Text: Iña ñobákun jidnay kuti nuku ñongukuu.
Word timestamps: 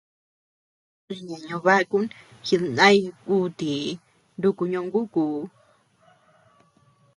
Iña 1.13 1.37
ñobákun 1.47 2.05
jidnay 2.45 2.97
kuti 3.25 3.71
nuku 4.39 4.63
ñongukuu. 4.71 5.39